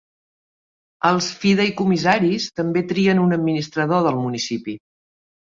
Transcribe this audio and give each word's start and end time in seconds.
Els 1.09 1.27
fideïcomissaris 1.43 2.49
també 2.61 2.83
trien 2.93 3.23
un 3.27 3.39
administrador 3.39 4.05
del 4.09 4.21
municipi. 4.27 4.79